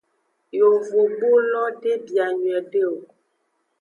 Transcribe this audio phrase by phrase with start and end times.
[0.59, 2.93] Yovogbulo de bia nyuiede o.